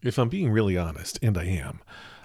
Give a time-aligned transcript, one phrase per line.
[0.00, 1.80] If I'm being really honest, and I am,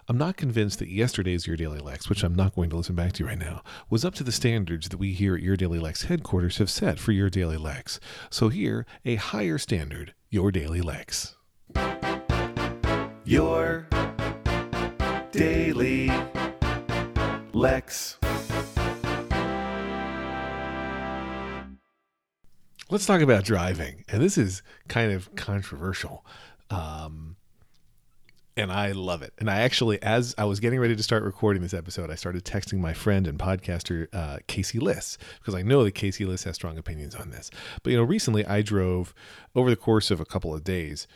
[0.07, 3.13] I'm not convinced that yesterday's Your Daily Lex, which I'm not going to listen back
[3.13, 6.03] to right now, was up to the standards that we here at Your Daily Lex
[6.03, 7.99] headquarters have set for Your Daily Lex.
[8.29, 11.35] So here, a higher standard, Your Daily Lex.
[13.25, 13.87] Your
[15.31, 16.11] Daily
[17.53, 18.19] Lex.
[22.91, 24.05] Let's talk about driving.
[24.09, 26.23] And this is kind of controversial.
[26.69, 27.37] Um,
[28.55, 29.33] and I love it.
[29.39, 32.43] And I actually, as I was getting ready to start recording this episode, I started
[32.43, 36.55] texting my friend and podcaster uh, Casey Liss because I know that Casey Liss has
[36.55, 37.49] strong opinions on this.
[37.81, 39.13] But you know, recently I drove
[39.55, 41.07] over the course of a couple of days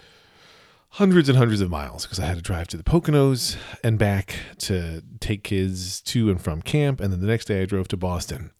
[0.91, 4.39] hundreds and hundreds of miles because I had to drive to the Poconos and back
[4.59, 7.97] to take kids to and from camp, and then the next day I drove to
[7.97, 8.51] Boston,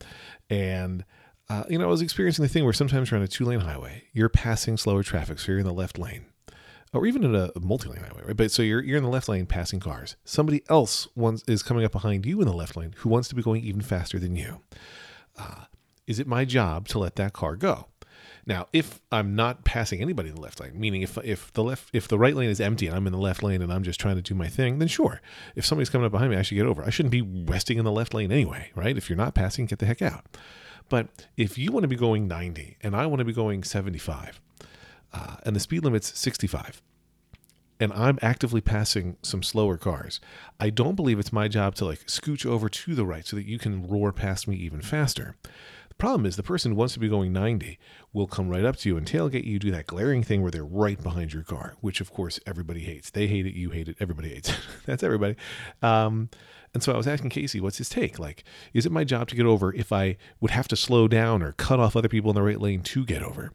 [0.50, 1.04] and.
[1.50, 3.62] Uh, you know, I was experiencing the thing where sometimes you're on a two lane
[3.62, 6.26] highway, you're passing slower traffic, so you're in the left lane
[6.94, 8.38] or even in a multi-lane highway, right?
[8.38, 10.16] But so you're you're in the left lane passing cars.
[10.24, 13.36] Somebody else wants is coming up behind you in the left lane who wants to
[13.36, 14.62] be going even faster than you.
[15.38, 15.66] Uh,
[16.06, 17.88] is it my job to let that car go?
[18.46, 21.90] Now, if I'm not passing anybody in the left lane, meaning if if the left
[21.94, 24.00] if the right lane is empty and I'm in the left lane and I'm just
[24.00, 25.22] trying to do my thing, then sure.
[25.56, 26.82] If somebody's coming up behind me, I should get over.
[26.84, 28.98] I shouldn't be resting in the left lane anyway, right?
[28.98, 30.38] If you're not passing, get the heck out.
[30.88, 34.40] But if you want to be going 90 and I want to be going 75,
[35.18, 36.82] uh, and the speed limit's 65
[37.80, 40.20] and I'm actively passing some slower cars,
[40.60, 43.46] I don't believe it's my job to like scooch over to the right so that
[43.46, 45.36] you can roar past me even faster.
[45.90, 47.80] The problem is the person who wants to be going 90
[48.14, 50.64] will come right up to you and tailgate you, do that glaring thing where they're
[50.66, 53.10] right behind your car, which of course everybody hates.
[53.10, 54.60] They hate it, you hate it, everybody hates it.
[54.86, 55.36] That's everybody.
[55.82, 56.30] Um,
[56.74, 58.20] and so I was asking Casey, what's his take?
[58.20, 61.42] Like, is it my job to get over if I would have to slow down
[61.42, 63.52] or cut off other people in the right lane to get over?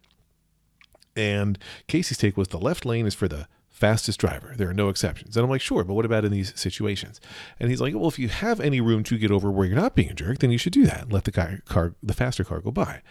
[1.17, 3.47] And Casey's take was the left lane is for the
[3.83, 4.55] fastest driver.
[4.57, 5.37] There are no exceptions.
[5.37, 7.21] And I'm like, sure, but what about in these situations?
[7.59, 9.97] And he's like, well, if you have any room to get over where you're not
[9.97, 11.11] being a jerk, then you should do that.
[11.11, 12.85] Let the guy, car, the faster car go by.
[12.93, 13.03] I'm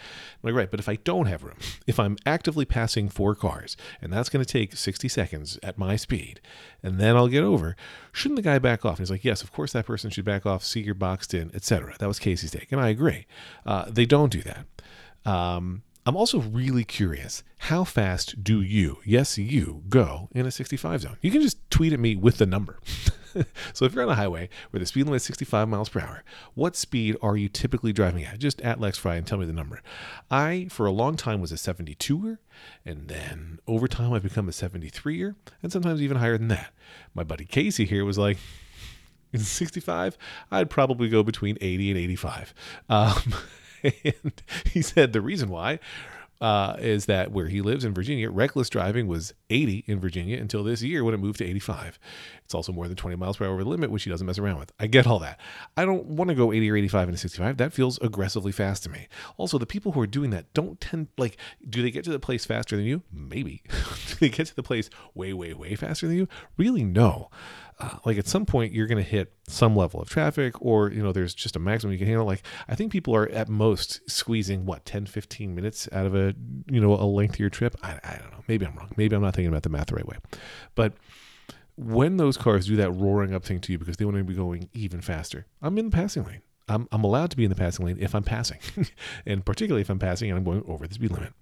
[0.43, 1.57] like, right, but if I don't have room,
[1.87, 5.97] if I'm actively passing four cars, and that's going to take 60 seconds at my
[5.97, 6.39] speed,
[6.81, 7.75] and then I'll get over,
[8.13, 8.93] shouldn't the guy back off?
[8.93, 11.51] And he's like, yes, of course that person should back off, see you're boxed in,
[11.53, 11.95] etc.
[11.99, 13.25] That was Casey's take, and I agree.
[13.65, 14.65] Uh, they don't do that.
[15.29, 21.01] Um, I'm also really curious how fast do you, yes, you, go in a 65
[21.01, 21.17] zone?
[21.21, 22.79] You can just tweet at me with the number.
[23.73, 26.23] so if you're on a highway where the speed limit is 65 miles per hour,
[26.55, 28.39] what speed are you typically driving at?
[28.39, 29.83] Just at Lex Fry and tell me the number.
[30.31, 32.39] I, for a long time, was a 72er,
[32.83, 36.73] and then over time I've become a 73er, and sometimes even higher than that.
[37.13, 38.37] My buddy Casey here was like,
[39.33, 40.17] in 65,
[40.49, 42.53] I'd probably go between 80 and 85.
[42.89, 43.15] Um,
[43.83, 45.79] and he said the reason why
[46.41, 50.63] uh, is that where he lives in Virginia, reckless driving was 80 in Virginia until
[50.63, 51.99] this year when it moved to 85.
[52.43, 54.71] It's also more than 20 miles per hour limit, which he doesn't mess around with.
[54.79, 55.39] I get all that.
[55.77, 57.57] I don't want to go 80 or 85 into 65.
[57.57, 59.07] That feels aggressively fast to me.
[59.37, 61.37] Also, the people who are doing that don't tend, like,
[61.69, 63.03] do they get to the place faster than you?
[63.13, 63.61] Maybe.
[64.07, 66.27] do they get to the place way, way, way faster than you?
[66.57, 67.29] Really, no.
[68.05, 71.11] Like at some point you're going to hit some level of traffic or you know
[71.11, 72.25] there's just a maximum you can handle.
[72.25, 76.33] Like i think people are at most squeezing what 10 15 minutes out of a
[76.69, 77.75] you know a lengthier trip?
[77.83, 78.43] I, I don't know.
[78.47, 78.91] Maybe i'm wrong.
[78.97, 80.17] Maybe i'm not thinking about the math the right way.
[80.75, 80.93] But
[81.75, 84.33] when those cars do that roaring up thing to you because they want to be
[84.35, 86.41] going even faster i'm in the passing lane.
[86.67, 88.59] I'm, I'm allowed to be in the passing lane if I'm passing,
[89.25, 91.33] and particularly if I'm passing and I'm going over the speed limit.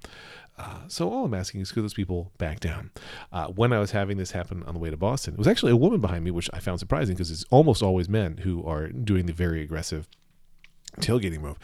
[0.60, 2.92] Uh, so all I'm asking is could those people back down?
[3.32, 5.72] Uh, when I was having this happen on the way to Boston, it was actually
[5.72, 8.90] a woman behind me, which I found surprising because it's almost always men who are
[8.90, 10.10] doing the very aggressive
[10.98, 11.58] tailgating move.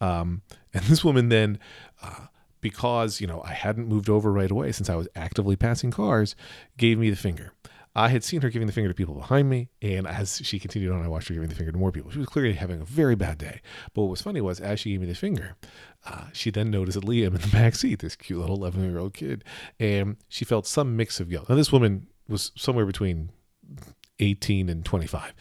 [0.00, 0.42] Um,
[0.72, 1.58] and this woman then,
[2.02, 2.26] uh,
[2.60, 6.34] because you know I hadn't moved over right away since I was actively passing cars,
[6.78, 7.52] gave me the finger.
[7.94, 10.92] I had seen her giving the finger to people behind me, and as she continued
[10.92, 12.10] on, I watched her giving the finger to more people.
[12.10, 13.60] She was clearly having a very bad day.
[13.94, 15.56] But what was funny was, as she gave me the finger,
[16.06, 19.14] uh, she then noticed Liam in the back seat, this cute little 11 year old
[19.14, 19.44] kid,
[19.80, 21.48] and she felt some mix of guilt.
[21.48, 23.30] Now, this woman was somewhere between
[24.20, 25.34] 18 and 25.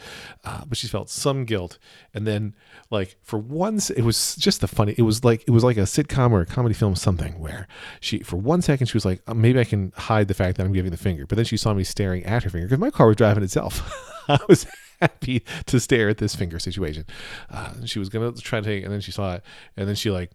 [0.44, 1.78] Uh, but she felt some guilt.
[2.14, 2.56] And then
[2.90, 5.82] like for once, it was just the funny, it was like, it was like a
[5.82, 7.68] sitcom or a comedy film, something where
[8.00, 10.66] she, for one second, she was like, oh, maybe I can hide the fact that
[10.66, 11.26] I'm giving the finger.
[11.26, 13.82] But then she saw me staring at her finger because my car was driving itself.
[14.28, 14.66] I was
[15.02, 17.06] happy to stare at this finger situation.
[17.50, 19.44] Uh, she was to try to take, and then she saw it.
[19.76, 20.32] And then she like,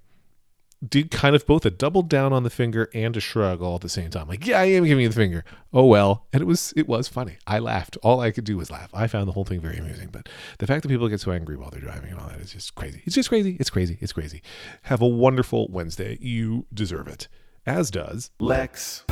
[0.87, 3.81] did kind of both a double down on the finger and a shrug all at
[3.81, 4.29] the same time.
[4.29, 5.45] Like, yeah, I am giving you the finger.
[5.73, 6.27] Oh well.
[6.33, 7.37] And it was it was funny.
[7.47, 7.97] I laughed.
[8.03, 8.91] All I could do was laugh.
[8.93, 10.09] I found the whole thing very amusing.
[10.11, 12.53] But the fact that people get so angry while they're driving and all that is
[12.53, 13.03] just crazy.
[13.05, 13.57] It's just crazy.
[13.61, 13.99] It's crazy.
[14.01, 14.43] It's crazy.
[14.83, 16.19] Have a wonderful Wednesday.
[16.21, 17.29] You deserve it.
[17.65, 19.05] As does Lex.